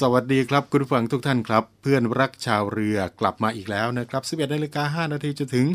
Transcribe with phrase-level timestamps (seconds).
[0.00, 5.66] สวัสดีครับคุณผู้ฟังทุกท่านครับ เพื่อนรักชาวเรือกลับมาอีกแล้วนะครับ 11นาฬิกา5นาทีจนถึง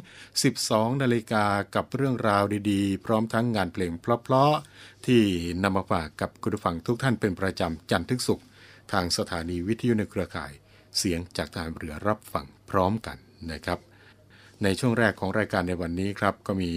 [0.47, 1.45] 12นาฬิกา
[1.75, 5.21] กับเรื่องราวดีๆ พร้อมทั้งงานเพลงเพราะๆที่
[5.63, 8.45] นำมาฝากกับคุณผู้ฟังทุกท่านเป็นประจำจันทร์ถึงศุกร์
[8.91, 10.51] ทางสถานีวิทยุในเครือข่าย
[10.97, 13.17] เสียงจากทารเรือรับฟังพร้อมกัน
[13.51, 13.79] นะครับ
[14.63, 16.71] ในช่วงแรกของรายการในวันนี้ครับก็มี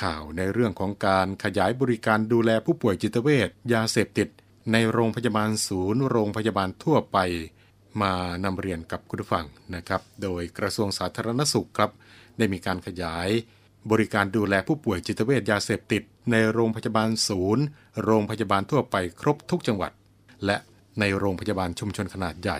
[0.00, 4.28] ข่าวในเรื่องของการขยายบริการดูแลผู้ป่วยจิตเวชยาเสพติด
[4.72, 7.18] ในโรงพยาบาลศูนย์ โรงพยาบาลทั่วไป
[8.02, 8.12] มา
[8.44, 11.90] นำเรียนกับคุณผู้ฟังนะครับ โดยกระทรวงสาธารณสุขครับ
[12.38, 13.28] ได้มีการขยาย
[13.90, 17.64] บริการดูแลผู้ป่วยจิตเวชยาเสพติด ในโรงพยาบาลศูนย์
[18.04, 19.92] โรงพยาบาลทั่วไปครบทุกจังหวัด
[20.46, 20.56] และ
[21.00, 22.58] ในโรงพยาบาลชุมชนขนาดใหญ่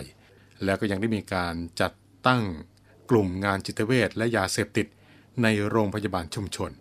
[0.63, 1.93] แล้วก็ยังได้มีการจัด
[2.27, 2.41] ตั้ง
[3.09, 4.87] กลุ่มงานจิตเวชและยาเสพติด
[5.43, 6.71] ในโรงพยาบาลชุมชน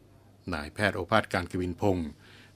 [0.54, 2.08] นายแพทย์โอภาสการกวินพงศ์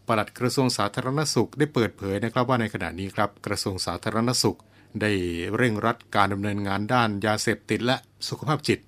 [0.08, 4.58] ปลัดกระทรวงสาธารณสุขได้เปิดเผยนะครับว่าในขณะนี้ครับกระทรวงสาธารณสุข
[5.00, 5.12] ได้
[5.56, 7.96] เร่งรัดการดำเนินงานด้านยาเสพติดและ
[8.28, 8.78] สุขภาพจิต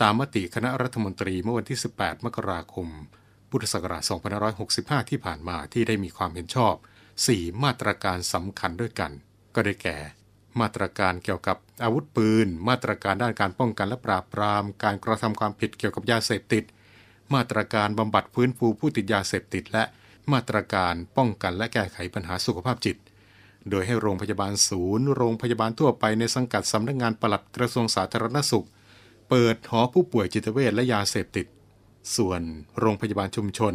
[0.00, 2.88] ตามมติคณะรัฐมนตรีเมื่อวันที่ 18 มกราคม
[3.50, 4.02] พุทธศักราช
[4.56, 6.74] 2565 ที่ผ่านมาที่ได้มีความเห็นชอบ
[7.18, 9.10] 4 มาตรการสำคัญด้วยกัน
[9.54, 9.96] ก็ได้แก่
[10.60, 16.64] มาตรการเกี่ยวกับอาวุธปืน มาตรการด้านการป้องกันและปราบปราม การกระทำความผิดเกี่ยวกับยาเสพติด
[17.34, 19.84] มาตรการบำบัดฟื้นฟูผู้ติดยาเสพติดและ
[20.32, 22.96] มาตรการป้องกันและแก้ไขปัญหาสุขภาพจิต
[23.70, 28.66] โดยให้โรงพยาบาลศูนย์ โรงพยาบาลทั่วไปในสังกัดสำนักงานปลัดกระทรวงสาธารณสุข
[29.28, 31.46] เปิดหอผู้ป่วยจิตเวชและยาเสพติด
[32.16, 32.40] ส่วน
[32.78, 33.74] โรงพยาบาลชุมชน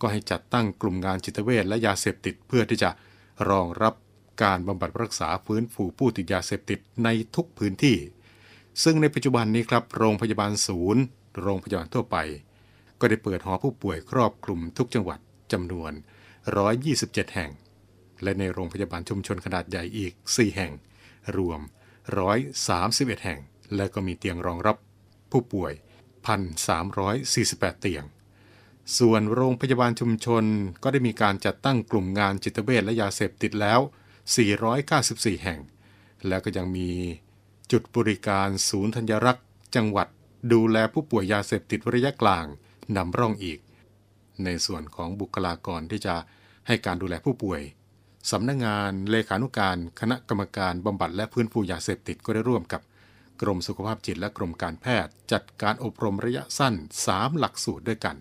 [0.00, 2.90] ก็ให้จัดตั้งกลุ่มงานจิตเวชและยาเสพติด เพื่อที่จะ
[3.50, 3.94] รองรับ
[4.42, 7.96] การบำบัดรักษาฟื้นฟูผู้ติดยาเสพติดในทุกพื้นที่
[8.82, 11.02] ซึ่งในปัจจุบันนี้ครับ โรงพยาบาลศูนย์
[11.42, 12.16] โรงพยาบาลทั่วไป
[13.00, 15.20] ก็ได้เปิดหอผู้ป่วยครอบคลุมทุกจังหวัด
[15.52, 15.92] จำนวน
[16.64, 17.50] 127 แห่ง
[18.22, 20.72] และในโรงพยาบาลชุมชนขนาดใหญ่อีก 4 แห่ง
[21.36, 21.60] รวม
[22.42, 23.40] 131 แห่ง
[23.76, 24.76] และก็มีเตียงรองรับ
[25.30, 25.72] ผู้ป่วย
[26.56, 28.04] 1,348 เตียง
[28.98, 30.44] ส่วนโรงพยาบาลชุมชน
[30.82, 33.80] ก็ได้มีการจัดตั้งกลุ่มงานจิตเวชและยาเสพติดแล้ว
[34.62, 35.60] 494 แห่ง
[36.28, 36.90] แล้วก็ยังมี
[37.72, 40.08] จุดบริการศูนย์ธัญรักษ์ จังหวัด
[40.52, 42.46] ดูแลผู้ป่วยยาเสพติดระยะกลาง
[42.96, 43.58] นำร่องอีก
[44.46, 46.14] ในส่วนของบุคลากรที่จะ
[46.66, 47.60] ให้การดูแลผู้ป่วย
[48.30, 52.82] สำนักงงานเลขานุการคณะกรรมการบำบัดและพื้นฟูยาเสพติดก็ได้ร่วมกับ
[53.42, 56.74] กรมสุขภาพจิตและกรมการแพทย์ จัดการอบรมระยะสั้น
[57.06, 58.16] 3 หลักสูตรด้วยกัน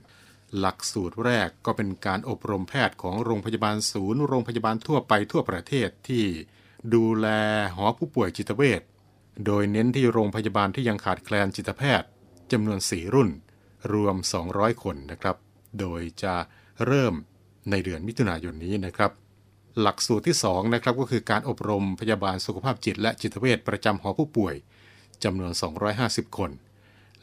[0.59, 6.23] หลักสูตรแรกก็เป็นการอบรมแพทย์ของโรงพยาบาลศูนย์ โรงพยาบาลทั่วไปทั่วประเทศที่
[6.93, 7.27] ดูแล
[7.75, 8.81] หอผู้ป่วยจิตเวช
[9.45, 12.09] โดยเน้นที่โรงพยาบาลที่ยังขาดแคลนจิตแพทย์
[12.51, 13.29] จำนวน 4 รุ่น
[13.93, 14.15] รวม
[14.49, 15.35] 200 คนนะครับ
[15.79, 16.35] โดยจะ
[16.85, 17.13] เริ่ม
[17.71, 19.11] ในเดือนมิถุนายนนี้นะครับ
[19.81, 24.55] หลักสูตรที่2นะครับก็คือการอบรมพยาบาลสุขภาพจิต และจิตเวชประจำหอผู้ป่วย
[25.23, 25.51] จำนวน
[25.95, 26.51] 250 คน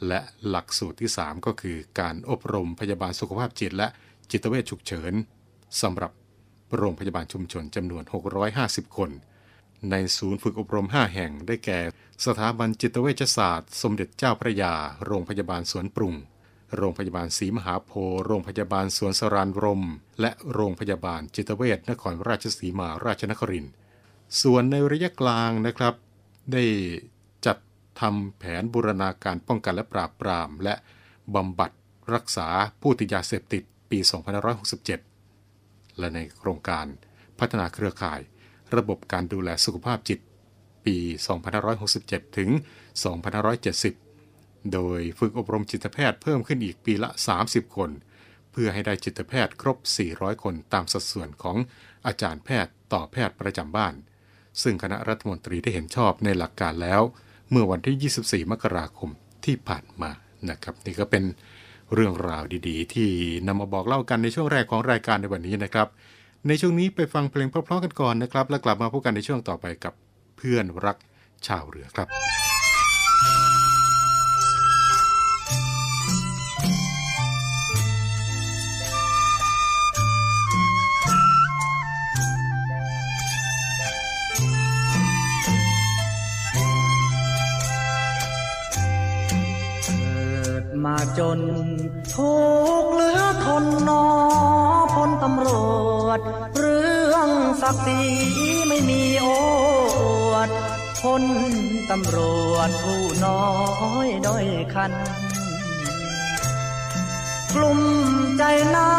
[0.07, 3.87] และหลักสูตรที่ 3 ก็คือการอบรมพยาบาลสุขภาพจิต และ
[4.31, 5.13] จิตเวชฉุกเฉิน
[5.81, 6.11] สำหรับ
[6.77, 8.03] โรงพยาบาลชุมชนจำนวน
[8.49, 9.11] 650 คน
[9.91, 11.79] ในศูนย์ฝึกอบรม 5 แห่งได้แก่
[12.25, 14.73] สถาบันจิตเวชศาสตร์ สมเด็จเจ้าพระยา
[15.05, 16.13] โรงพยาบาลสวนปรุง
[16.75, 19.83] โรงพยาบาลศรีมหาโพธิ์โรงพยาบาลสวนสรานรม
[20.21, 23.73] และโรงพยาบาลจิตเวชนครราชสีมาราชนครินทร์
[24.41, 25.93] ส่วนในระยะกลางนะครับ
[26.53, 26.63] ได้
[27.45, 27.57] จัด
[27.99, 30.73] ทำแผนบูรณาการป้องกันและปราบปราม และ
[31.35, 31.71] บำบัด
[32.13, 32.47] รักษา
[32.81, 33.99] ผู้ติดยาเสพติดปี
[35.19, 36.85] 2567 และในโครงการ
[37.39, 38.19] พัฒนาเครือข่าย
[38.75, 40.19] ระบบการดูแลสุขภาพจิต
[40.85, 40.97] ปี
[41.67, 42.49] 2567 ถึง
[43.25, 44.06] 2570
[44.73, 47.09] โดยฝึกอบรมจิตแพทย์เพิ่มขึ้นอีกปีละ
[47.43, 47.89] 30 คน
[48.51, 49.77] เพื่อให้ได้จิตแพทย์ครบ
[50.11, 51.57] 400 คนตามสัดส่วนของ
[52.07, 53.93] อาจารย์แพทย์ต่อแพทย์ประจำบ้าน
[54.61, 57.01] ซึ่งคณะรัฐมนตรีได้เห็นชอบในหลักการแล้ว
[57.51, 59.09] เมื่อวันที่ 24 มกราคม
[59.45, 60.11] ที่ผ่านมา
[60.49, 61.23] นะครับ นี่ก็เป็น
[61.93, 63.09] เรื่องราวดี ๆ ที่
[63.47, 65.87] นำมาบอกเล่ากันในช่วงแรกของรายการในวันนี้นะครับ
[66.47, 69.93] ในช่วงนี้ไปฟังเพลงเพราะๆกันก่อนนะครับ แล้วกลับมาพบกันในช่วงต่อไปกับ
[70.37, 70.97] เพื่อนรัก
[71.47, 72.07] ชาวเรือครับ
[91.19, 91.39] จน
[92.15, 92.35] ทุ
[92.81, 94.05] กข์เหลือทนนอ
[94.95, 95.49] พลตำร
[96.03, 96.19] วจ
[96.57, 97.29] เรื่อง
[97.61, 97.99] ศักดิ์ศรี
[98.67, 99.25] ไม่มีโอ
[100.31, 100.49] วด
[101.01, 101.23] พล
[101.89, 102.17] ตำร
[102.51, 103.43] วจผู้น้อ
[104.05, 104.91] ยด้อยคัน
[107.53, 107.79] กลุ่ม
[108.37, 108.43] ใจ
[108.75, 108.91] นั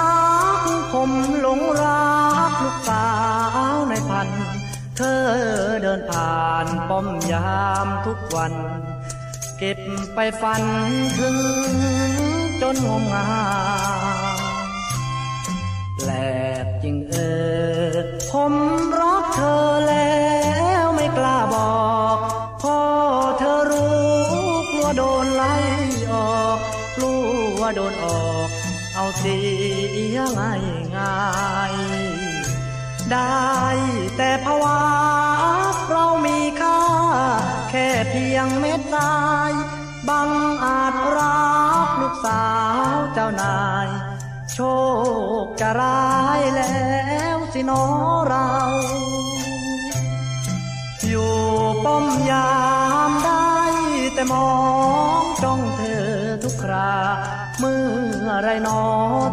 [0.61, 0.63] ก
[0.93, 1.11] ผม
[1.41, 2.09] หลงรั
[2.51, 3.09] กลูกสา
[3.75, 4.29] วในพัน
[4.97, 5.23] เธอ
[5.83, 8.55] เดินผ่านป้อมยามทุกวัน
[9.59, 9.81] เก็บ
[10.15, 10.63] ไปฝัน
[11.19, 11.37] ถึง
[12.63, 13.29] จนงมงา
[14.65, 14.69] ย
[15.99, 16.11] แปล
[16.65, 17.15] กจริงเอ
[17.93, 17.97] อ
[18.31, 18.55] ผม
[19.01, 20.19] รักเธอแล้
[20.83, 22.19] วไม่กล้าบอก
[22.63, 22.79] พอ
[23.39, 23.99] เธอรู้
[24.73, 25.57] กลัวโดนไล่
[26.13, 26.59] ออก
[26.97, 27.15] กลั
[27.59, 28.49] วโดนออก
[28.95, 29.39] เอาเสี
[30.15, 30.63] ยง่าย
[30.97, 31.19] ง่า
[31.73, 31.75] ย
[33.11, 33.49] ได้
[34.17, 34.81] แต่ภาวะ
[35.91, 36.81] เรามีค่า
[37.71, 39.15] แค่เพียงเม็ดทรา
[39.51, 39.53] ย
[40.09, 40.31] บัง
[40.65, 42.47] อาจรักลูกสา
[42.97, 43.89] วเจ้านาย
[44.53, 44.59] โช
[45.45, 46.03] คจะร้า
[46.41, 46.79] ยแล้
[47.37, 47.85] วสิน้อ
[48.29, 48.51] เรา
[51.09, 51.35] อยู่
[51.85, 52.53] ป้อมยา
[53.11, 53.53] มได้
[54.15, 54.51] แต่มอ
[55.23, 56.05] งจ้องเธอ
[56.43, 56.95] ทุกครา
[57.59, 57.81] เมื่
[58.25, 58.81] อไรหนอ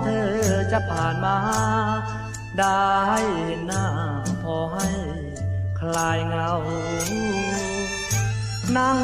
[0.03, 0.29] เธอ
[0.71, 1.37] จะผ่านมา
[2.59, 2.85] ได้
[3.45, 3.87] เห็นหน้า
[4.43, 4.89] พอให้
[5.79, 6.51] คลายเงา
[8.77, 8.99] นั่ง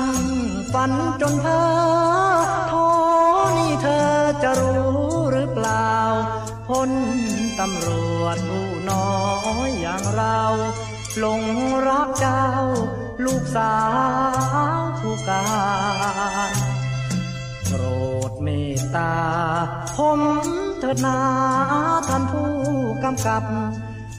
[0.73, 1.63] ฝันจนเพ้อ
[2.71, 3.20] ทนี่
[3.81, 5.95] เธอจะรู้หรือเปล่า
[6.67, 6.91] พล
[7.59, 7.89] ตำร
[8.21, 9.09] วจผู้น้อ
[9.67, 10.39] ยอย่างเรา
[11.19, 11.43] หลง
[11.87, 12.45] รักเจ้า
[13.25, 13.75] ลูกสา
[14.77, 15.45] วผู้กา
[16.51, 16.53] ร
[17.65, 17.83] โปร
[18.29, 19.15] ดเมตตา
[19.97, 20.21] ผม
[20.79, 21.19] เถิดนา
[22.07, 22.51] ท่านผู้
[23.03, 23.43] กำกับ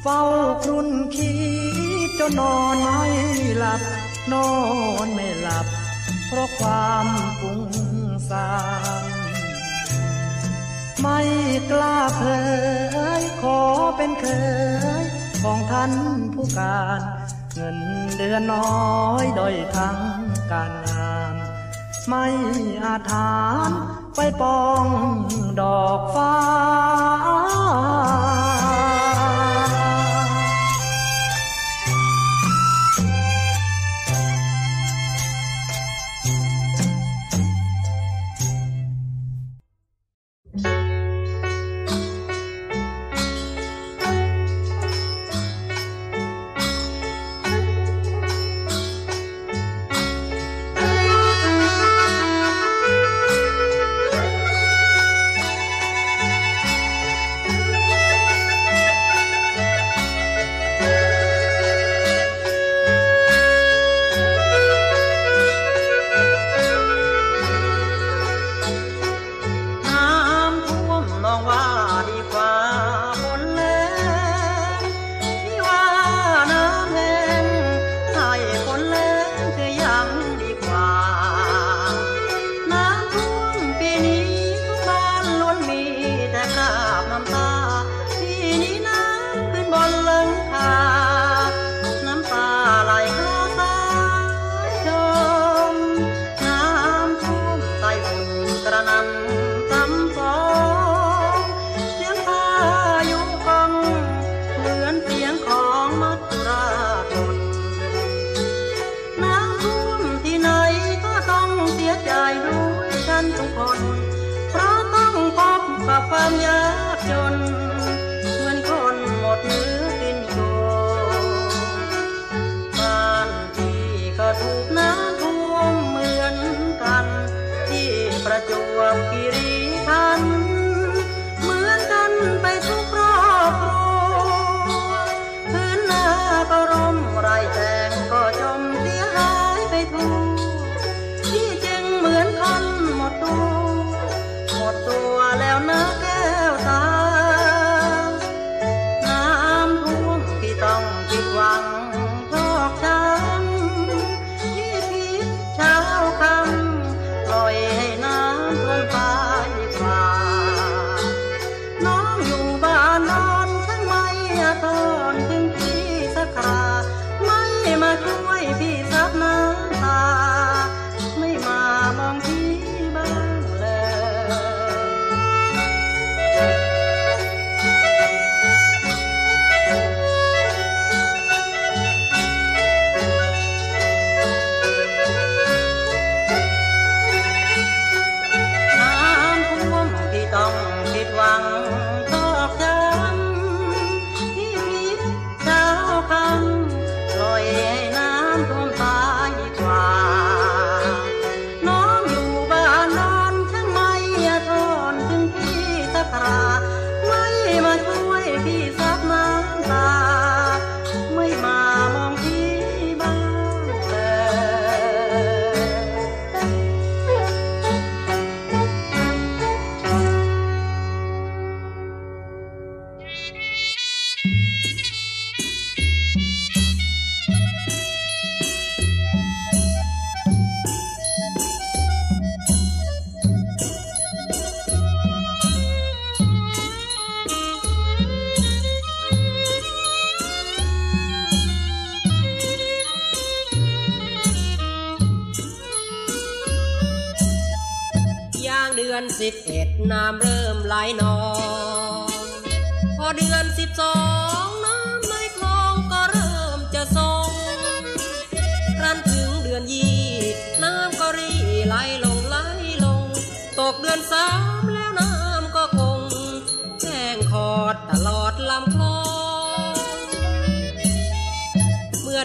[0.02, 0.20] เฝ้า
[0.62, 1.32] ครุ่นคิ
[2.06, 3.02] ดจนนอนไม่
[3.58, 3.80] หลับ
[4.32, 4.48] นอ
[5.04, 5.66] นไม่หลับ
[6.26, 7.06] เพราะความ
[7.40, 7.62] ฟุ้ง
[8.30, 8.48] ซ่า
[9.20, 9.21] น
[11.02, 11.20] ไม่
[11.70, 12.22] กล้าเผ
[13.20, 13.60] ยขอ
[13.96, 14.24] เป็นเค
[15.02, 15.04] ย
[15.42, 15.92] ของท่าน
[16.34, 17.00] ผู้การ
[17.54, 17.78] เงิน
[18.16, 18.82] เดือนน้อ
[19.22, 19.98] ยด้อยทั้ง
[20.52, 21.34] การงาน
[22.08, 22.26] ไม่
[22.84, 23.70] อาจฐาน
[24.14, 24.84] ไปปอง
[25.60, 26.34] ดอกฟ้า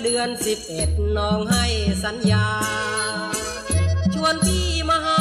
[0.10, 1.66] เดือนสิบเอ็ดน้องให้
[2.04, 2.48] สัญญา
[4.14, 5.17] ชวนพี่มหา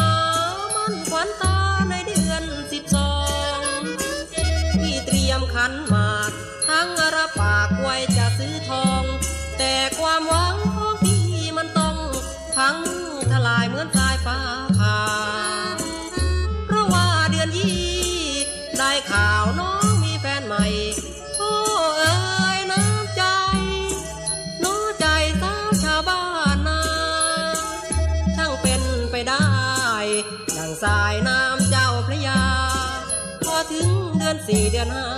[34.48, 35.08] สี่เดือนห้า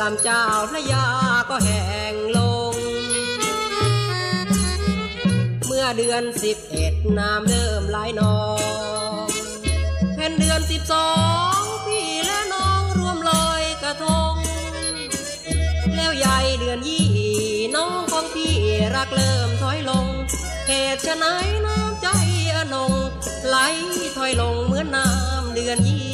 [0.00, 1.06] ลำเจ้าพระยา
[1.50, 2.38] ก็แห้งล
[2.72, 2.74] ง
[5.66, 8.38] เมื่อเดือนสิบเอ็ดน้ำเริ่มไหลนอ
[9.24, 9.26] ง
[10.14, 11.10] แผ่นเดือนสิบสอ
[11.58, 14.34] งพี่และน้องรวมลอยกระทง
[15.94, 17.08] แล้วใหญ่เดือนยี่
[17.76, 18.54] น้องของพี่
[18.94, 20.06] รักเริ่มถอยลง
[20.68, 21.26] เหตุฉะไหน
[21.66, 22.06] น้ำใจ
[22.56, 22.92] อนง
[23.48, 23.56] ไหล
[24.16, 26.11] ถอยลงเหมือนน้ำเดือนยี่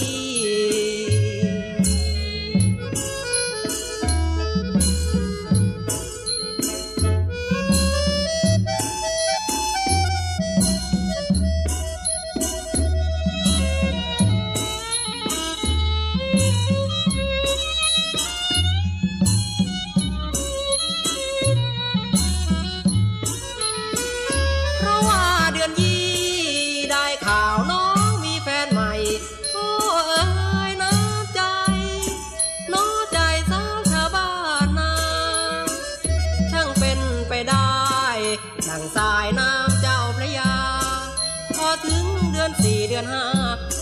[42.48, 43.24] ือนสี่เดือนห้า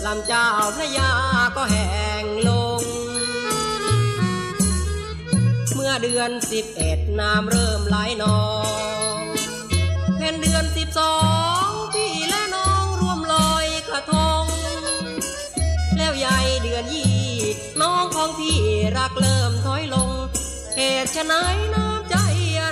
[0.07, 0.47] ลำเจ้า
[0.77, 1.11] พระยา
[1.57, 1.89] ก็แห้
[2.23, 2.83] งลง
[5.75, 8.41] เมื่อเดือนสิบเอ็ดน้ำเริ่มไหลนอ
[9.21, 9.23] ง
[10.17, 11.17] เพ็นเดือนสิบสอ
[11.67, 14.45] งพี่และน้องร่วมลอยกระทง
[15.97, 17.17] แล้วใหญ่เดือนยี่
[17.81, 18.59] น้องของพี่
[18.97, 20.11] รักเริ่มถอยลง
[20.77, 21.35] เหตุฉะไหน
[21.75, 22.17] น้ำใจ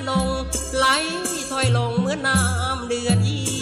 [0.09, 0.29] นอง
[0.77, 0.87] ไหล
[1.51, 3.54] ถอยลงเมื่อน้ำเดือนยี่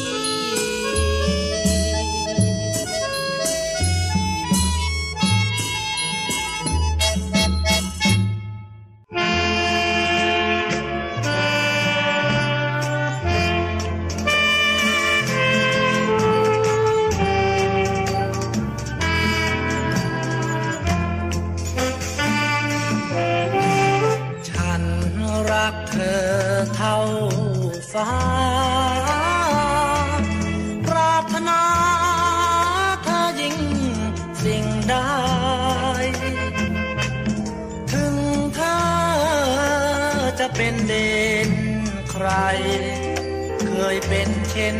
[44.55, 44.79] เช่น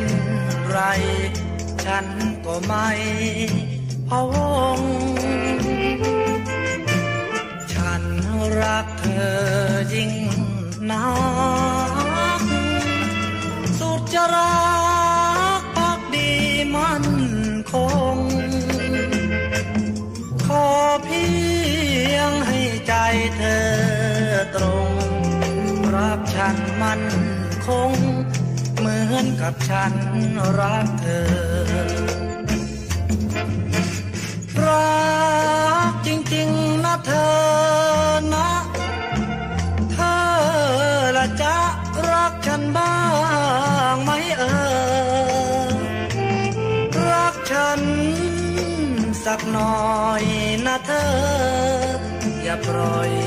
[0.69, 0.79] ไร
[1.85, 2.07] ฉัน
[2.47, 2.89] ก็ไม่
[4.09, 4.35] พะว
[4.79, 4.81] ง
[7.73, 8.03] ฉัน
[8.61, 9.35] รักเธอ
[9.95, 10.13] ยิ่ง
[10.91, 11.09] นั
[12.41, 12.43] ก
[13.79, 14.63] สุดจะรั
[15.61, 16.31] กพักดี
[16.75, 17.05] มัน
[17.73, 17.75] ค
[18.17, 18.19] ง
[20.47, 20.67] ขอ
[21.05, 21.27] เพี
[22.15, 22.95] ยงให้ใจ
[23.37, 23.67] เธอ
[24.55, 24.91] ตรง
[25.95, 27.01] รักฉันมัน
[27.67, 27.93] คง
[29.13, 29.95] มือนกับฉัน
[30.59, 31.23] รักเธอ
[34.67, 37.33] รักจริงๆนะเธอ
[38.35, 38.51] นะ
[39.93, 40.17] เธอ
[41.17, 41.57] ละจะ
[42.11, 42.97] รักฉันบ้า
[43.95, 44.43] งไหมเอ
[45.65, 45.71] อ
[47.11, 47.81] รักฉัน
[49.25, 49.79] สักหน่อ
[50.23, 50.25] ย
[50.67, 51.07] นะเธอ
[52.43, 53.22] อย่าปล่อย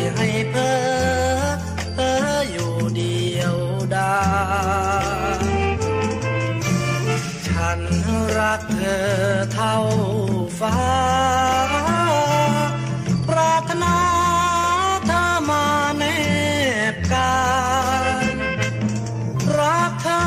[8.85, 9.75] อเท่า
[10.59, 10.79] ฟ้า
[13.29, 13.97] ปรารถนา
[15.07, 15.65] เธอมา
[15.97, 16.03] แน
[16.93, 17.37] บกา
[18.21, 18.25] ย
[19.57, 20.23] รักเธอ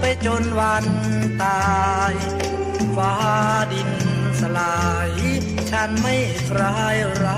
[0.00, 0.86] ไปจนวัน
[1.42, 1.68] ตา
[2.12, 2.14] ย
[2.96, 3.14] ฟ้า
[3.72, 3.90] ดิน
[4.40, 5.10] สลาย
[5.70, 6.14] ฉันไม่
[6.48, 7.34] คลายรั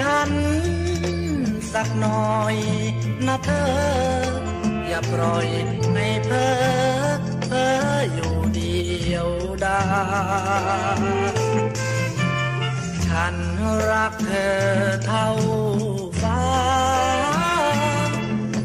[0.00, 0.30] ฉัน
[1.72, 2.56] สักหน่อย
[3.26, 3.68] นะเธอ
[4.88, 5.46] อย่าปล่อย
[5.94, 8.80] ให้เพ้อเพ้ออยู่เดี
[9.14, 9.28] ยว
[9.64, 9.82] ดา
[11.00, 11.02] ย
[13.06, 13.34] ฉัน
[13.90, 14.58] รักเธอ
[15.06, 15.28] เท่า
[16.22, 16.42] ฟ้า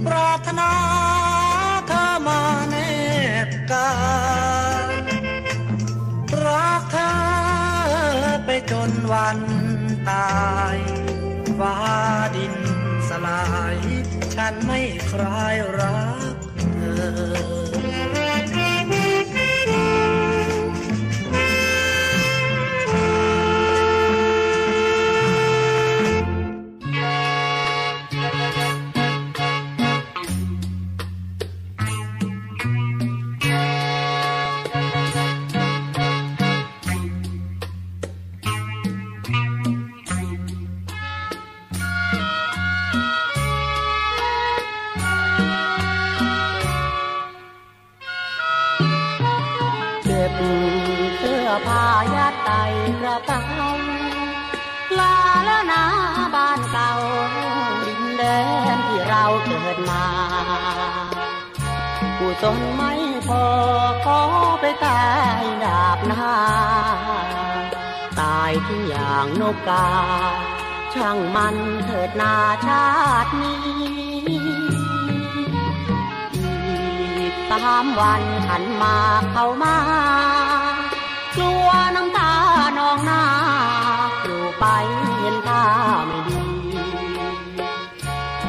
[0.06, 0.72] ปรารถนา
[1.88, 2.76] เธอมาแน
[3.48, 3.92] บกา
[6.46, 7.12] รักเธอ
[8.46, 9.40] ไปจนวัน
[10.10, 10.28] ตา
[10.76, 10.95] ย
[11.60, 11.78] ฟ้า
[12.36, 12.56] ดิน
[13.10, 13.44] สลา
[13.76, 13.78] ย
[14.36, 16.00] ฉันไม่คลายรั
[16.34, 16.36] ก
[16.74, 16.80] เธ
[17.64, 17.65] อ
[62.42, 62.94] จนไม่
[63.28, 63.44] พอ
[64.06, 64.22] ขอ
[64.60, 65.04] ไปตา
[65.42, 66.34] ยดาบหน้า
[68.20, 69.88] ตายที่อย่างนกกา
[70.94, 72.36] ช่างมันเถิดนา
[72.68, 72.88] ชา
[73.26, 73.60] ตินี้
[77.18, 78.98] อีกสามวันขันมา
[79.32, 79.76] เข้ามา
[81.36, 82.32] กลัวน้ำตา
[82.78, 83.24] นองหน้า
[84.22, 84.66] อยู่ไป
[85.20, 85.64] เห็นท่า
[86.08, 86.44] ไม่ดี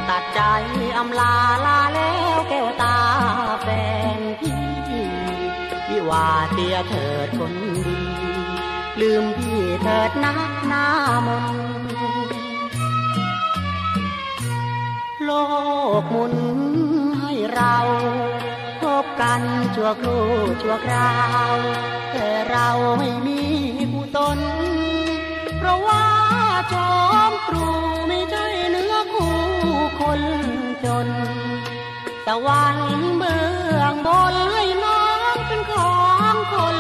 [0.09, 0.41] ตัดใจ
[0.99, 1.35] อำลา
[1.67, 1.86] ลา
[2.49, 2.97] แก้วตา
[3.63, 3.69] แฟ
[4.19, 4.59] นพี่
[5.89, 7.55] วิวาเตียเถิดคน
[7.87, 7.97] ดี
[9.01, 10.87] ลืมพี่เถิดนักหน้า
[11.27, 11.47] มน
[15.25, 15.31] โล
[16.01, 16.35] กหมุน
[17.21, 17.77] ให้เรา
[18.83, 19.41] พบกัน
[19.75, 20.25] ชั่วครู่
[20.63, 21.15] ชั่วครา
[21.53, 21.55] ว
[22.13, 23.41] แต่เราไม่มี
[23.93, 24.39] ผู้ตน
[25.59, 26.05] เพราะว่า
[26.73, 26.93] จอ
[27.31, 27.67] มปลู
[28.09, 29.37] ไม่ใช่เนื้อคู่
[30.01, 30.21] คน
[30.85, 31.09] จน
[32.27, 32.79] ตะวัน
[33.19, 33.45] เบื้
[33.81, 35.97] องบนให้น้องเป็นขอ
[36.33, 36.77] งคน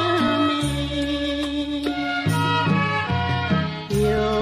[0.48, 0.64] มี
[4.00, 4.35] อยู่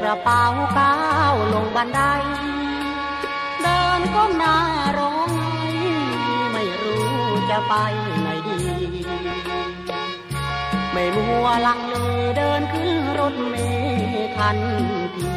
[0.00, 0.44] กระเป๋า
[0.78, 0.96] ก้า
[1.32, 2.00] วลงบันได
[3.62, 4.56] เดินก้มหน้า
[4.98, 5.30] ร้อง
[6.52, 7.08] ไม่รู้
[7.50, 7.74] จะไป
[8.22, 8.60] ไหนดี
[10.92, 11.96] ไม่มัวลังเล
[12.36, 14.58] เดินขึ้นรถเมล์ทัน
[15.16, 15.30] ที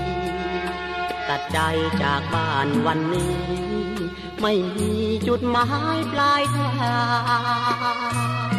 [1.28, 1.60] ตัดใจ
[2.04, 3.36] จากบ้านวันนี้
[4.41, 4.91] ไม่มี
[5.27, 5.65] จุดหมา
[5.97, 6.65] ยปลายทา
[8.49, 8.51] ง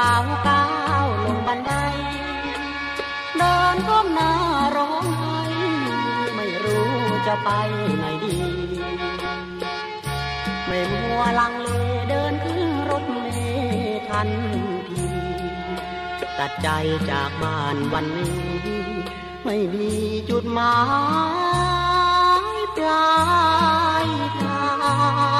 [0.00, 0.64] กระเป๋าก้า
[1.04, 1.72] วลงบันได
[3.38, 4.32] เดินก้มหน้า
[4.76, 5.40] ร้องไห้
[6.34, 6.92] ไม่รู้
[7.26, 7.50] จะไป
[7.96, 8.38] ไหนดี
[10.66, 11.68] ไม่มัวลังเล
[12.10, 14.28] เดินขึ้นรถเมล์ทัน
[14.88, 15.04] ที
[16.38, 16.68] ตัดใจ
[17.10, 18.40] จากบ้านวันนี้
[19.44, 19.90] ไม่มี
[20.30, 20.76] จุดหมา
[22.42, 22.44] ย
[22.76, 23.10] ปลา
[24.04, 24.06] ย
[24.40, 24.64] ทา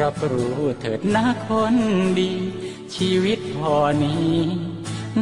[0.00, 1.74] รับรู้เถิดนะคน
[2.18, 2.32] ดี
[2.94, 4.36] ชีวิตพอนี้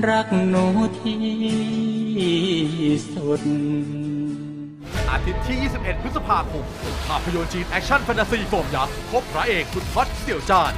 [0.09, 0.67] รักหนู
[1.01, 1.21] ที่
[3.15, 3.43] สุด
[5.11, 6.65] อาทิตย์ที่ 21 พฤษภาคม
[7.09, 10.73] ภาพยนตร์จีนแอคชั่นแฟนตาซีโฟมยักษ์พบพระเอกคุณท็อตเสี่ยวจาน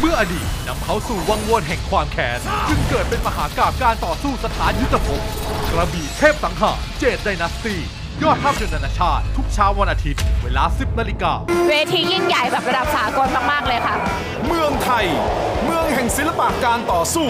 [0.00, 5.22] เมื่ออดีตนำเขาสู่วังวนแห่งความแค้นจึงเกิดเป็นมหากาบการต่อสู้สถานยุทธภพ
[5.70, 7.76] กระบี่เทพสังหารเจดไดนาสตี
[8.22, 11.32] ยอดภาพยนตร์นานาชาติ ทุกเช้าวันอาทิตย์ เวลา 10นาฬิกา
[11.68, 13.94] เวทียิ่งใหญ่แบบระดับสากลมากๆเลยค่ะ
[14.46, 15.06] เมืองไทย
[15.64, 17.26] เมืองแห่งศิลปะการต่อสู้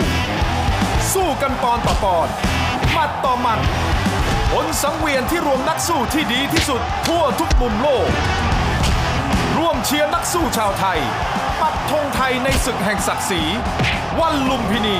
[1.13, 2.29] สู้กันปอนต่อปอน
[2.93, 3.61] หมัดต่อหมัด
[4.53, 8.07] ผลสังเวียนที่รวมนักสู้ที่ดีที่สุด ทั่วทุกมุมโลก
[9.59, 10.99] ร่วมเชียร์นักสู้ชาวไทย
[11.61, 13.43] ปักธงไทยในศึกแห่งศักดิ์ศรี
[14.21, 14.97] วันลุมพินี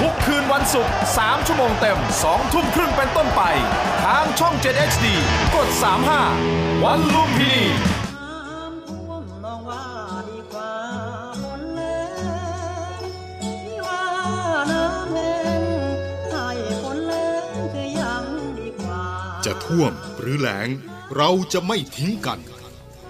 [0.00, 3.42] ทุกคืนวันศุกร์ 3 ชั่วโมงเต็ม 2 ทุ่มครึ่งเป็นต้นไป
[4.04, 5.06] ทางช่อง 7 HD
[5.54, 5.68] กด
[6.26, 7.64] 35 วันลุมพินี
[19.44, 20.68] จะท่วมหรือแหลง
[21.16, 22.38] เราจะไม่ทิ้งกัน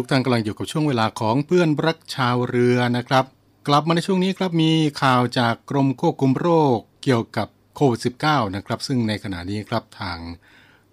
[0.00, 3.24] ทุกท่านกำลังอยู่กับช่วงเวลาของเพื่อนรักชาวเรือนะครับ
[3.68, 10.18] กลับมาในช่วงนี้ครับมีข่าวจากกรมควบคุมโรคเกี่ยวกับโควิด -19 นะครับ ซึ่งในขณะนี้ครับทาง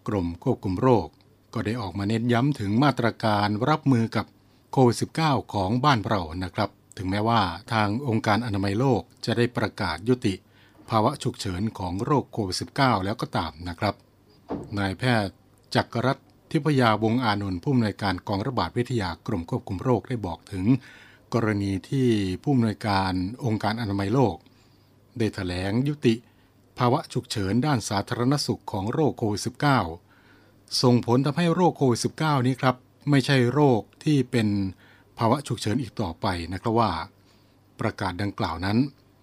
[0.08, 1.08] กรมควบคุมโรค
[1.54, 4.26] ก็ได้ออกมาเน้นย้ำถึงมาตรการรับมือกับ
[4.72, 7.42] โควิด -19 ของบ้านเรานะครับ ถึงแม้ว่า
[7.74, 10.36] ทางองค์การอนามัยโลกจะได้ประกาศยุติ
[10.90, 13.96] ภาวะฉุกเฉินของโรคโควิด -19 แล้วก็ตามนะครับ
[14.78, 15.36] นายแพทย์
[15.76, 20.66] จักรรัตน์ ทิพยาวงอานนท์ผู้อำนวยการกองระบาดวิทยากรมควบคุมโรคได้บอกถึง
[21.34, 22.08] กรณีที่
[22.42, 23.14] ผู้อำนวยการ
[23.46, 24.36] องค์การอนามัยโลก
[25.18, 26.16] ได้แถลงยุติ
[26.78, 29.42] ภาวะฉุกเฉินด้านสาธารณสุขของโรคโควิด
[30.12, 32.76] -19 ส่งผลทำให้โรคโควิด -19 นี้ครับ
[33.10, 34.48] ไม่ใช่โรคที่เป็น
[35.18, 36.92] ภาวะฉุกเฉินอีกต่อไปนะครับว่า
[37.80, 38.78] ประกาศดังกล่าวนั้น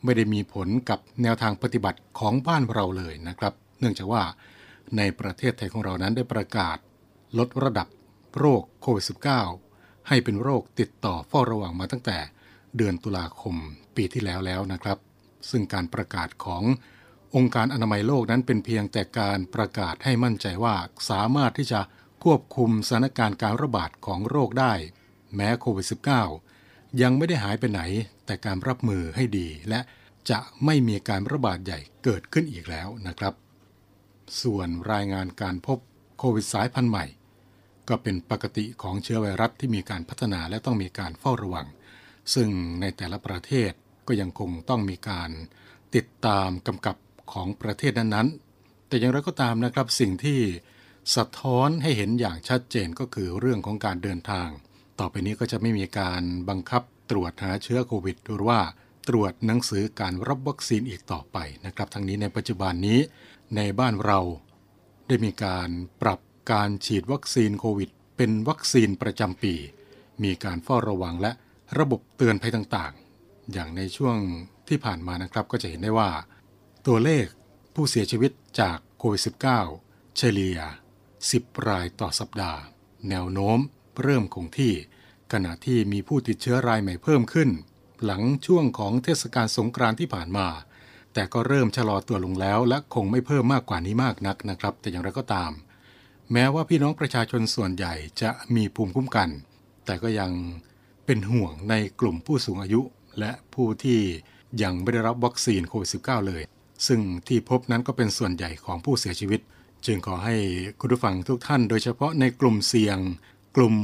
[0.04, 4.22] ไม่ได้มีผลกับแนวทางปฏิบัติของบ้านเราเลยนะครับ เนื่องจากว่า
[4.96, 6.76] ในประเทศไทยของเรานั้นได้ประกาศ
[7.38, 7.88] ลดระดับ
[8.38, 9.04] โรคโควิด
[9.56, 12.18] -19 ให้เป็นโรคติดต่อเฝ้าระวังมาตั้งแต่
[12.76, 13.54] เดือนตุลาคม
[13.96, 14.98] ปีที่แล้วแล้วนะครับ
[15.50, 16.62] ซึ่งการประกาศของ
[17.34, 20.76] องค์การอนามัยโลกนั้นเป็นเพียงแต่การประกาศให้มั่นใจว่า
[21.10, 21.80] สามารถที่จะ
[22.24, 24.72] ควบคุมสถานการณ์การระบาดของโรคได้
[25.34, 25.86] แม้โควิด
[26.42, 27.80] -19 ยังไม่ได้หายไปไหน
[28.26, 29.80] แต่การรับมือให้ดี และ
[30.30, 33.34] จะไม่มีการระบาดใหญ่เกิดขึ้นอีกแล้วนะครับ
[34.42, 35.78] ส่วนรายงานการพบ
[36.18, 37.04] โควิดสายพันธุ์ใหม่
[37.88, 41.66] ก็เป็นปกติของเชื้อไวรัสที่มีการพัฒนาและต้องมีการเฝ้าระวัง
[42.34, 42.48] ซึ่ง
[42.80, 43.72] ในแต่ละประเทศ
[44.06, 45.30] ก็ยังคงต้องมีการ
[45.94, 46.96] ติดตามกำกับ
[47.32, 50.40] ของประเทศนั้นๆ แต่อย่างไรก็ตามนะครับสิ่งที่
[51.16, 54.48] สะท้อนให้เห็นอย่างชัดเจนก็คือเรื่องของการเดินทาง
[55.00, 58.60] ต่อไปนี้ก็จะไม่มีการบังคับตรวจหาเชื้อโควิดหรือว่า
[59.08, 63.00] ตรวจหนังสือการรับวัคซีนอีกต่อไปนะครับ ทั้งนี้ในปัจจุบันนี้
[63.56, 64.20] ในบ้านเรา
[65.06, 65.68] ได้มีการ
[66.02, 66.20] ปรับ
[66.52, 69.54] การฉีดวัคซีนโควิด เป็นวัคซีนประจำปี
[70.22, 71.32] มีการเฝ้าระวังและ
[71.78, 74.16] ระบบเตือนภัยต่างๆ อย่างในช่วง
[74.68, 76.10] ที่ผ่านมานะครับก็จะเห็นได้ว่า
[76.86, 77.26] ตัวเลข
[77.74, 79.22] ผู้เสียชีวิตจากโควิด
[79.66, 80.58] -19 เฉลี่ย
[81.10, 82.60] 10 รายต่อสัปดาห์
[83.08, 83.58] แนวโน้ม
[84.02, 84.72] เริ่มคงที่
[85.32, 87.50] ขณะที่มีผู้ติดเชื้อรายใหม่เพิ่มขึ้น
[88.04, 90.48] หลังช่วงของเทศกาลสงกรานต์ที่ผ่านมา
[91.14, 95.50] แต่ก็เริ่มชะลอตัวลงแล้ว และคงไม่เพิ่มมากกว่านี้มากนักนะครับ แต่อย่างไรก็ตาม
[96.32, 99.28] แม้ว่าพี่น้องประชาชนส่วนใหญ่จะมีภูมิคุ้มกัน
[99.84, 100.32] แต่ก็ยัง
[101.06, 102.80] เป็นห่วงในกลุ่มผู้สูงอายุ
[103.18, 104.00] และผู้ที่
[104.62, 106.42] ยังไม่ได้รับวัคซีนโควิด -19 เลย
[106.86, 109.40] ซึ่งที่พบนั้นก็เป็นส่วนใหญ่ของผู้เสียชีวิต
[109.86, 110.36] จึงขอให้
[110.80, 112.98] คุณผู้ฟังทุกท่าน โดยเฉพาะในกลุ่มเสี่ยง
[113.56, 113.74] กลุ่ม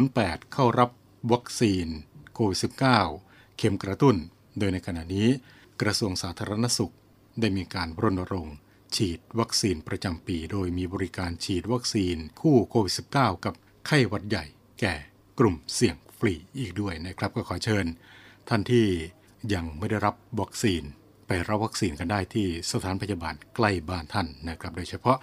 [0.00, 0.90] 608 เข้ารับ
[1.32, 1.86] วัคซีน
[2.34, 2.58] โควิด
[3.04, 4.16] -19 เข็มกระตุ้น
[4.58, 5.28] โดยในขณะนี้
[5.80, 6.94] กระทรวงสาธารณสุข
[7.40, 8.56] ได้มีการรณรงค์
[8.96, 13.54] ฉีดวัคซีนประจำปี โดยมีบริการฉีดวัคซีนคู่โควิด -19 กับ
[13.86, 14.44] ไข้หวัดใหญ่
[14.80, 14.94] แก่
[15.38, 17.86] กลุ่มเสี่ยงฟรีอีกด้วยนะครับ ก็ขอเชิญ
[18.48, 18.86] ท่านที่
[19.54, 20.82] ยังไม่ได้รับวัคซีน
[21.26, 25.18] ไปรับวัคซีนกันได้ที่สถานพยาบาลใกล้บ้านท่านนะครับ โดยเฉพาะ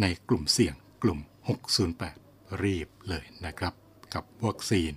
[0.00, 1.18] ในกลุ่มเสี่ยงกลุ่ม
[1.90, 3.74] 608 รีบเลยนะครับ
[4.14, 4.92] กับวัคซีน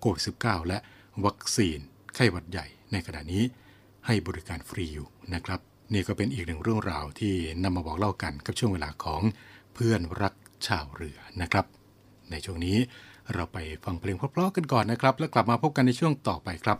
[0.00, 0.78] โควิด -19 และ
[1.24, 1.78] วัคซีน
[2.14, 3.44] ไข้หวัดใหญ่ในขณะนี้
[4.06, 5.60] ให้บริการฟรีอยู่นะครับ
[5.92, 9.22] นี่ก็เป็นอีกหนึ่งเรื่องราวที่นำมาบอกเล่ากันกับช่วงเวลาของ
[9.74, 10.34] เพื่อนรัก
[10.66, 11.66] ชาวเรือนะครับ
[12.30, 12.76] ในช่วงนี้
[13.34, 16.76] เราไปฟังเพลงเพราะๆกันก่อนนะครับ แล้วกลับมาพบกันในช่วงต่อไปครับ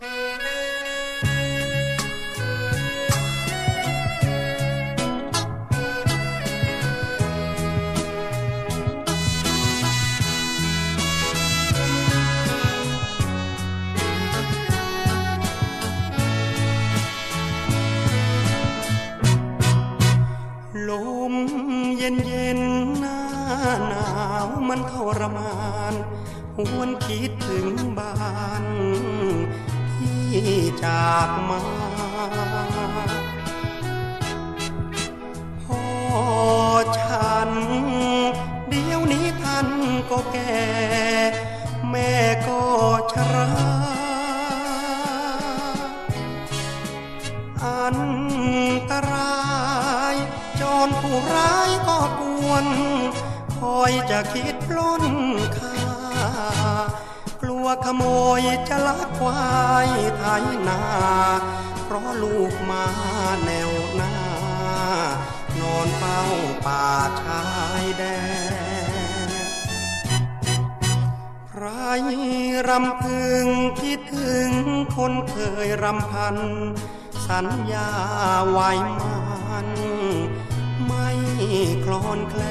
[81.83, 82.41] คลอนแคล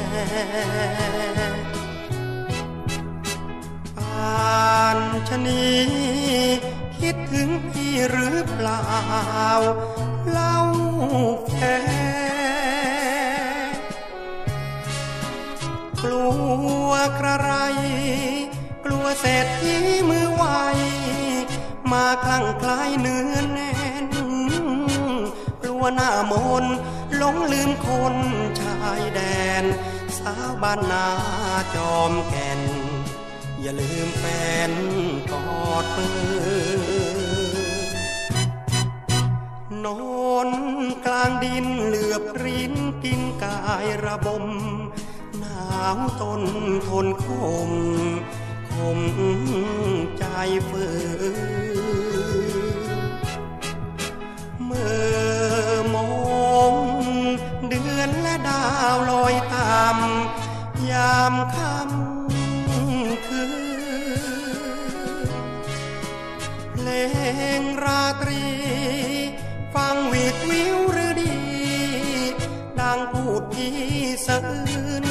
[1.50, 1.54] น
[3.96, 5.68] ปานชนี
[7.00, 8.84] คิดถึงพี่หรือเปล่า
[10.30, 10.56] เล่า
[11.48, 11.84] แฟน
[16.02, 16.28] กลั
[16.88, 17.52] วกระไร
[18.84, 19.74] กลัวเศรษฐี
[20.08, 20.44] มือไว
[21.92, 23.72] มาคลั่งคล้ายเนื้อแน่
[24.04, 24.06] น
[25.62, 26.34] กลัวหน้าม
[26.64, 26.76] นต์
[27.22, 28.16] หลงลืมคน
[28.60, 29.20] ชายแด
[29.62, 29.64] น
[30.18, 31.08] สาวบ้านนา
[31.74, 32.60] จอมแก่น
[33.60, 34.24] อย่าลืมแฟ
[34.70, 34.72] น
[35.32, 35.34] ก
[35.68, 36.08] อดมื
[39.68, 40.02] อนอ
[40.48, 40.50] น
[41.06, 44.46] กลางดินเหลือบรินกินกายระบม
[45.38, 46.42] หนาวตน
[46.86, 47.26] ทนค
[47.68, 47.70] ม
[48.70, 49.00] คม
[50.18, 50.24] ใจ
[50.68, 50.86] ฝื
[51.32, 51.90] น
[54.64, 54.88] เมื่
[55.38, 55.39] อ
[57.70, 59.96] เดือนและดาวลอยตาม
[60.90, 65.32] ยามค่ำคืน
[66.72, 66.88] เพล
[67.58, 68.44] งราตรี
[69.74, 71.38] ฟังวีดวิวหรือดี
[72.80, 73.78] ดังพูดพี่
[74.26, 75.06] สะอื้น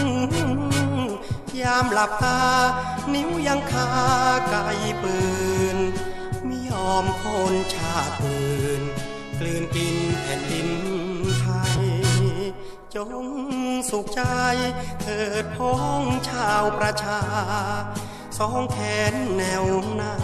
[1.62, 2.42] ยามหลับตา
[3.14, 3.90] นิ้วยังคา
[4.50, 4.56] ไก
[5.02, 5.18] ปื
[5.76, 5.78] น
[6.46, 8.82] ไม่ยอมคนชาติอื่น
[9.40, 10.70] กลืนกินแผ่นดิน
[12.96, 13.12] จง
[13.90, 14.22] สุขใจ
[15.02, 17.22] เถิดพ้องชาวประชา
[18.38, 18.78] สองแข
[19.12, 20.16] นแนวหน้า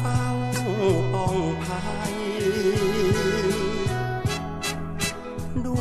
[0.00, 0.22] เฝ้า
[1.12, 1.82] ป้องภั
[2.12, 2.14] ย
[5.66, 5.80] ด้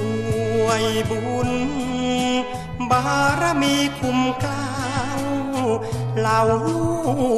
[0.66, 1.50] วยบุญ
[2.92, 3.04] บา
[3.42, 4.76] รมีคุ้มกล้า
[5.20, 5.22] ว
[6.20, 6.88] เหล่าลู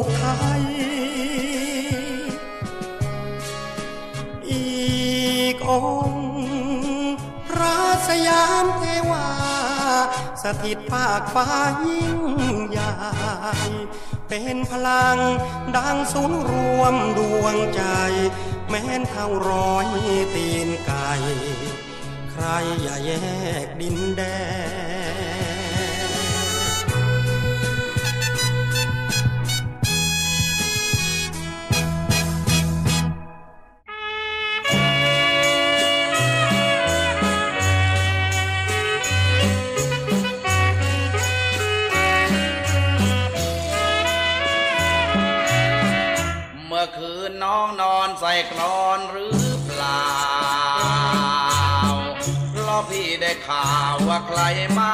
[0.03, 0.25] กไท
[0.61, 0.63] ย
[4.49, 4.63] อี
[5.53, 5.71] กอ
[6.07, 6.08] ง
[8.29, 9.27] ยามเทวา
[10.43, 11.47] สถิตภาคฟ้า
[11.85, 12.19] ยิ่ง
[12.69, 12.93] ใหญ่
[14.29, 15.17] เป็นพลัง
[15.75, 17.83] ดังศูนย์รวมดวงใจ
[18.69, 19.87] แม้นเท่าร้อย
[20.35, 21.11] ตีนไก่
[22.31, 22.45] ใคร
[22.81, 23.11] อย่าแย
[23.65, 24.21] กดินแด
[24.98, 24.98] น
[48.19, 50.05] ใส่กรอนหรือเปล่า
[52.51, 54.41] เพราะพี่ได้ข่าวว่าใคร
[54.79, 54.93] มา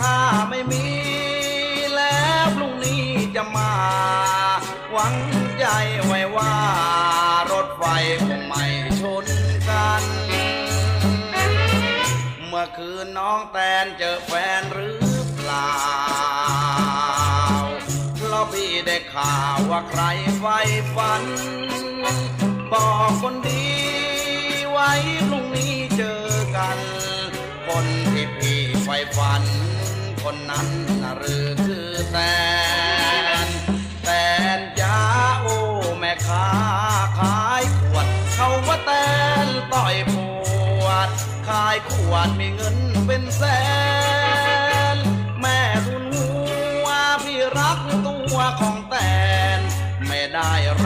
[0.00, 0.16] ถ้า
[0.50, 0.86] ไม่มี
[1.94, 3.06] แล้วพรุ่งนี้
[3.36, 3.72] จะมา
[4.92, 5.16] หวัง
[5.58, 5.66] ใจ
[6.04, 6.54] ไว้ว่า
[7.52, 7.84] รถไฟ
[8.26, 8.64] คงไม่
[9.00, 9.26] ชน
[9.68, 10.02] กัน
[12.46, 15.07] เมื่อคืนน้องแตนเจอแฟนหรือ
[19.14, 20.02] ข่าวว่าใคร
[20.38, 20.44] ไฟ
[20.94, 21.24] ฝัน
[22.72, 23.66] บอกคนดี
[24.70, 24.90] ไว้
[25.28, 26.24] พรุ่งนี้เจอ
[26.56, 26.78] กัน
[27.66, 29.42] คนที่พี่ไฟฝัน
[30.22, 30.68] คนนั้น
[31.02, 32.18] น่ะหรือคือแต
[33.46, 33.48] น
[34.04, 34.08] แต
[34.58, 34.98] นจ้า
[35.42, 35.56] โอ้
[35.98, 36.48] แม่ค้า
[37.18, 38.92] ขายขวด เขาว่าแต
[39.44, 40.16] นต่อยป
[40.82, 41.08] วด
[41.48, 43.42] ขายขวดมีเงินเป็นแส
[43.96, 43.97] น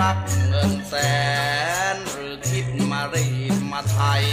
[0.02, 0.94] รักเงินแส
[1.94, 4.24] น หรือคิดมารีดมาไทย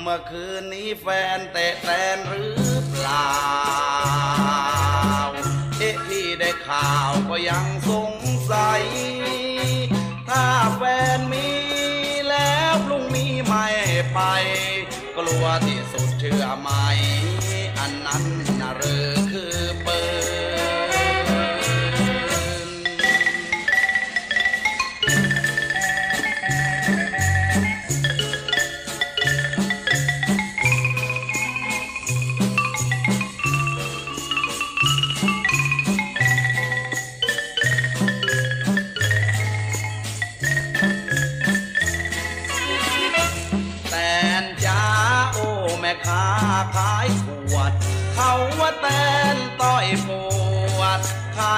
[0.00, 3.28] เมื่อคืนนี้แฟนเตะแตนหรือเปล่า
[5.78, 8.12] เอ๊ะพี่ได้ข่าวก็ยังสง
[8.52, 8.82] สัย
[10.28, 10.44] ถ้า
[10.76, 10.82] แฟ
[11.16, 11.48] นมี
[12.28, 13.68] แล้วพรุ่งนี้ไม่
[14.14, 14.20] ไป
[15.16, 16.70] กลัวที่สุดเชื่อไหม
[17.78, 18.24] อันนั้น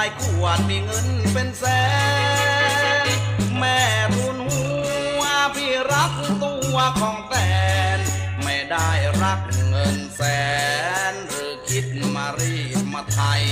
[0.03, 1.63] ายขวดมีเงินเป็นแส
[3.05, 3.07] น
[3.57, 3.79] แม่
[4.15, 4.63] ทุนหั
[5.19, 5.23] ว
[5.55, 7.35] พี่รักตัวของแต
[7.97, 7.99] น
[8.43, 8.89] ไม่ได้
[9.21, 10.21] รักเงินแส
[11.11, 11.85] น หรือคิด
[12.15, 13.43] มารีดมาไทย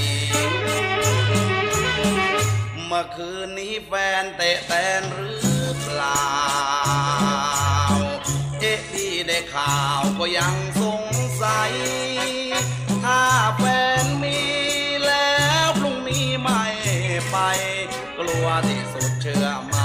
[2.85, 6.23] เมื่อคืนนี้แฟนเตะแตนหรือเปล่า
[8.59, 11.03] เอ๊ะพี่ได้ข่าวก็ยังสง
[11.41, 11.71] สัย
[18.69, 19.75] ที่สุดเชื่อไหม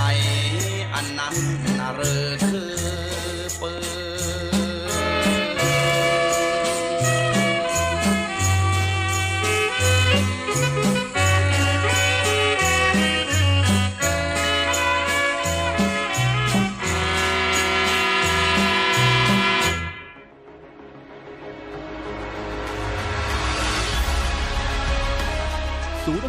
[0.94, 1.36] อันนั้น
[1.78, 2.74] นะหรือคือ
[3.60, 3.95] ปืน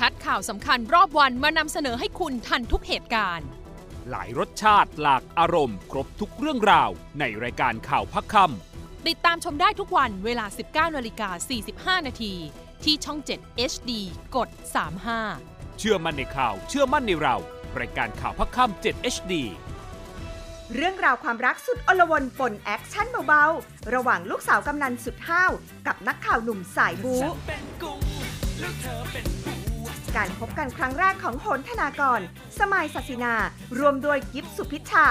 [0.00, 3.46] คัดข่าวสำคัญรอบวันมานำเสนอให้คุณทันทุกเหตุการณ์
[4.10, 6.90] หลายรสชาติหลากอารมณ์ ครบทุกเรื่องราว
[7.20, 8.36] ในรายการข่าวพักค
[9.06, 10.46] ติดตามชมได้ทุกวันเวลา
[10.90, 12.34] 19นาฬิกา45 นาที
[12.84, 13.90] ที่ช่อง 7 HD
[14.36, 14.48] กด
[15.08, 17.36] 35เชื่อมั่นในข่าวเชื่อมั่นในเรา
[17.80, 19.32] รายการข่าวภาคค่ำ่ำ7 HD
[20.74, 25.50] เรื่องราวความรักสุดอลวนปนแอคชั่นเบาๆ ระหว่างลูกสาวกำนันสุดห้าว
[25.86, 27.20] กับนักข่าวหนุ่มสายบู๊
[30.16, 32.20] การพบกันครั้งแรกของโหนธนากร
[32.58, 33.34] สมายศศินา
[33.78, 35.06] รวมโดยกิฟสุพิชชา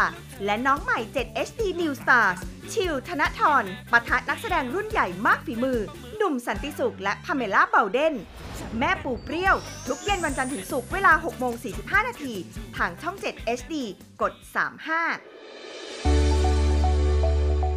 [0.45, 2.39] และน้องใหม่ 7 HD New Stars
[2.73, 5.79] ชิวธนทรปะทะนักแสดงรุ่นใหญ่มากฝีมือ
[6.17, 8.13] หนุ่มสันติสุขและพาเมล่าเบาเดน
[8.79, 9.55] แม่ปู่เปรี้ยว
[9.87, 12.33] ทุกเย็นวันจันทร์ถึงศุกร์เวลา6โมง45 นาที
[12.77, 13.73] ทางช่อง 7 HD
[14.21, 14.33] กด
[15.07, 15.72] 35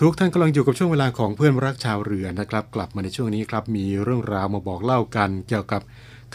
[0.00, 5.82] ทุกท่านกำลังอยู่กับช่วงเวลาของเพื่อนรักชาวเรือนะครับ กลับมาในช่วงนี้ครับมีเรื่องราวมาบอกเล่ากัน เกี่ยวกับ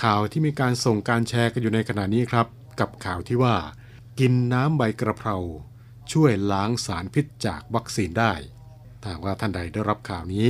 [0.03, 2.47] ข่าวที่มีการส่งการแชร์กันอยู่ในขณะนี้ครับ
[2.80, 3.55] กับข่าวที่ว่า
[4.20, 5.36] กินน้ำใบกระเพรา
[6.12, 8.34] ช่วยล้างสารพิษจากวัคซีนได้
[9.01, 10.47] ถ้าหากว่าท่านใดได้รับข่าวนี้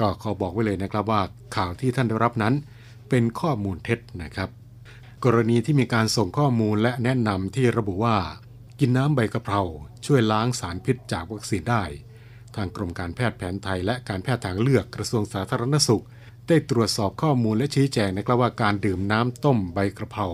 [0.00, 1.22] ก็ขอบอกไว้เลยนะครับว่า
[1.56, 2.54] ข่าวที่ท่านได้รับนั้น
[3.08, 4.48] เป็นข้อมูลเท็จนะครับ
[5.24, 8.16] กรณีที่มีการส่งข้อมูลและแนะนำที่ระบุว่า
[8.80, 9.60] กินน้ำใบกระเพรา
[10.06, 11.84] ช่วยล้างสารพิษจากวัคซีนได้
[12.56, 16.04] ทางกรมการแพทย์แผนไทยและการแพทย์ทางเลือกกระทรวงสาธารณสุข
[16.48, 20.26] ได้ตรวจสอบข้อมูลและชี้แจงนะครับว่าการดื่มน้ำต้มใบกระเพรา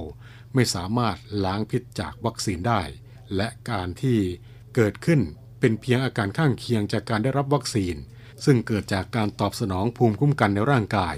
[0.54, 2.80] ไม่สามารถล้างพิษจากวัคซีนได้
[3.36, 4.18] และการที่
[4.74, 5.20] เกิดขึ้น
[5.60, 7.96] เป็นเพียงอาการข้างเคียงจากการได้รับวัคซีน
[8.44, 11.16] ซึ่งเกิดจากการตอบสนองภูมิคุ้มกันในร่างกาย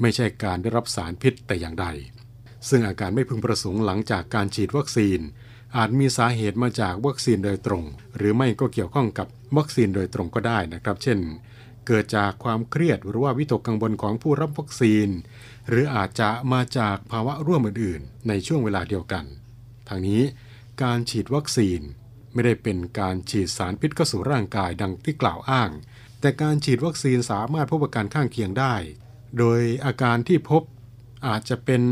[0.00, 1.86] ไม่ใช่การได้รับสารพิษแต่อย่างใด
[2.68, 5.20] ซึ่งอาการไม่พึงประสงค์หลังจากการฉีดวัคซีน
[5.76, 7.84] อาจมีสาเหตุมาจากวัคซีนโดยตรง
[8.16, 11.18] หรือไม่ก็เกี่ยวข้องกับ วัคซีนโดยตรงก็ได้นะครับ เช่น
[11.86, 15.08] เกิดจากความเครียดหรือว่าวิตกกังวลของผู้รับวัคซีน
[15.68, 19.24] หรืออาจจะมาจากภาวะร่วมอื่นๆ ในช่วงเวลาเดียวกัน
[19.88, 20.22] ทางนี้
[20.82, 21.80] การฉีดวัคซีน
[22.32, 25.70] ไม่ได้เป็นการฉีดสารพิษเข้าสู่ร่างกายดังที่กล่าวอ้าง
[26.20, 28.74] แต่การฉีดวัคซีนสามารถพบอาการข้างเคียงได้
[29.38, 30.62] โดยอาการที่พบ
[31.26, 31.82] อาจจะเป็น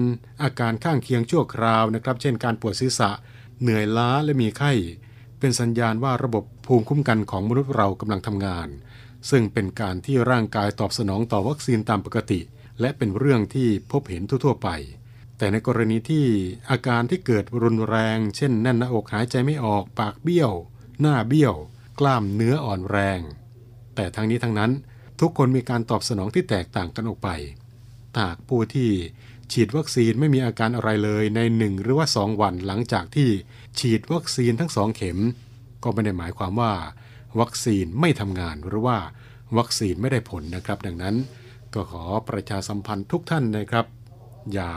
[0.42, 3.10] อาการข้างเคียงชั่วคราวนะครับ เช่นการปวดศีรษะ
[3.60, 4.72] เหนื่อยล้าและมีไข้
[5.38, 8.68] เป็นสัญญาณว่าระบบ ภูมิคุ้มกันของมนุษย์เรากำลังทำงาน
[9.30, 12.40] ซึ่งเป็นการที่ร่างกายตอบสนองต่อวัคซีนตามปกติ
[12.80, 14.68] และเป็นเรื่องที่พบเห็นทั่วๆไป
[15.38, 16.26] แต่ในกรณีที่
[16.70, 20.52] อาการที่เกิดรุนแรง เช่นแน่นหน้าอกหายใจไม่ออกปากเบี้ยว
[21.00, 21.54] หน้าเบี้ยว
[22.00, 23.20] กล้ามเนื้ออ่อนแรง
[23.94, 24.70] แต่ทั้งนี้ทั้งนั้น
[25.20, 27.28] ทุกคนมีการตอบสนองที่แตกต่างกันออกไป
[28.18, 28.90] หากผู้ที่
[29.52, 33.28] ฉีดวัคซีนไม่มีอาการอะไรเลยใน 1 หรือว่า 2 วันหลังจากที่
[33.78, 35.20] ฉีดวัคซีนทั้งสองเข็ม
[35.82, 36.72] ก็ไม่ได้หมายความว่า
[37.40, 38.98] วัคซีนไม่ทำงานหรือว่า
[39.58, 41.16] วัคซีนไม่ได้ผลนะครับ ดังนั้น
[41.74, 43.86] ก็ขอประชาสัมพันธ์ทุกท่านนะครับ
[44.52, 44.72] อย่า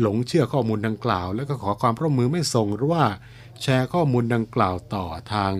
[0.00, 3.04] หลงเชื่อข้อมูลดังกล่าว แล้วก็ขอความร่วมมือไม่ส่งหรือว่า
[3.62, 5.52] แชร์ข้อมูลดังกล่าวต่อทาง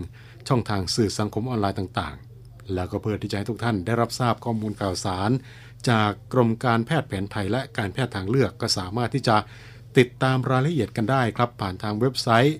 [0.49, 5.30] ช่องทางสื่อสังคมออนไลน์ต่างๆ แล้วก็เพื่อที่จะให้ทุกท่านได้รับทราบข้อมูลข่าวสาร
[5.91, 9.36] จากกรมการแพทย์แผนไทยและการแพทย์ทางเลือกก็สามารถที่จะ
[9.99, 12.57] ติดตามรายละเอียดกันได้ครับ ผ่านทางเว็บไซต์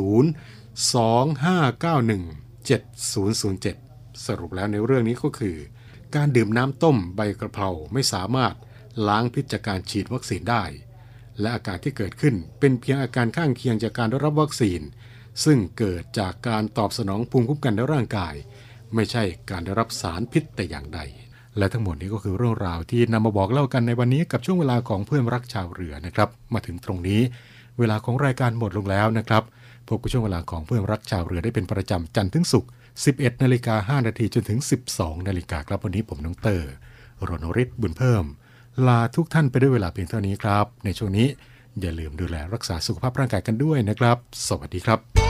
[0.93, 5.57] 2591 7007 สรุปแล้วในเรื่องนี้ก็คือ
[6.15, 8.55] การดื่มน้ำต้มใบกระเพราไม่สามารถ
[9.07, 10.63] ล้างพิษจากการฉีดวัคซีนได้
[11.39, 14.81] และอาการที่เกิดขึ้นเป็นเพียงอาการข้างเคียงจากการได้รับวัคซีน
[15.43, 18.35] ซึ่งเกิดจากการตอบสนองภูมิคุ้มกันในร่างกาย
[18.93, 20.99] ไม่ใช่การได้รับสารพิษแต่อย่างใด
[21.57, 27.21] และทั้งหมดนี้ก็คือเรื่องราวที่นำมาบอกเล่ากันในวันนี้กับช่วงเวลาของเพื่อนรักชาวเรือนะครับ มาถึงตรงนี้
[27.79, 29.43] เวลาของรายการหมดลงแล้วนะครับ
[29.87, 32.69] พบกับช่วงเวลาของเพื่อนรักชาวเรือได้เป็นประจำจันทร์ถึงศุกร์
[33.05, 34.59] 11 นาฬิกา 5 นาทีจนถึง
[34.91, 36.71] 12 นาฬิกาครับวันนี้ผมน้องเตอร์
[37.27, 38.23] รณฤทธิ์บุญเพิ่ม
[38.87, 41.27] ลาทุกท่านไปด้วยเวลาเพียงเท่านี้ครับ ในช่วงนี้
[41.81, 45.24] อย่าลืมดูแลรักษาสุขภาพร่างกายกันด้วยนะครับ สวัสดีครับ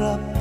[0.00, 0.37] Up.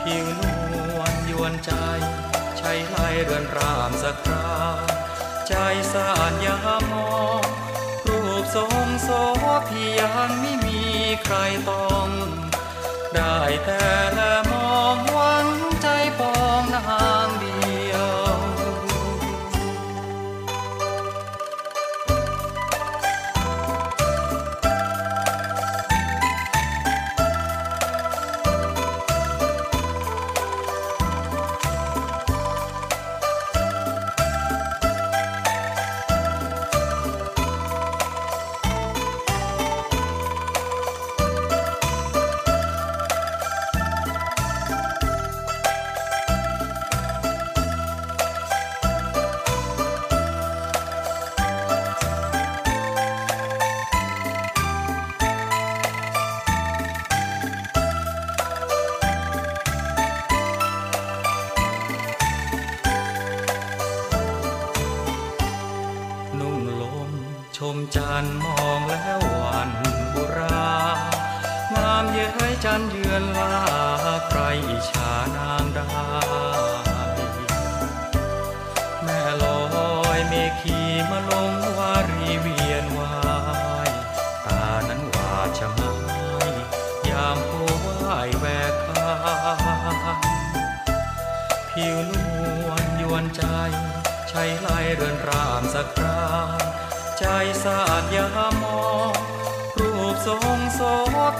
[0.00, 0.40] ผิวน
[0.96, 1.72] วลยวนใจ
[2.58, 4.50] ใช้ไล่เรือนรามสักครา
[5.48, 5.54] ใจ
[5.92, 7.42] สานยามมอง
[8.08, 9.08] รูปทรงโส
[9.68, 10.80] พิยานไม่มี
[11.22, 11.36] ใคร
[11.70, 12.08] ต้อง
[13.14, 13.86] ได้แต่
[14.18, 15.35] ละมองว่า
[100.26, 100.80] ทรงโส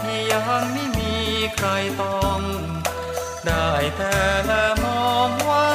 [0.01, 1.13] ที่ยังไม่มี
[1.55, 1.67] ใคร
[2.01, 2.41] ต้อง
[3.45, 4.15] ได้แต่
[4.83, 5.66] มองว่า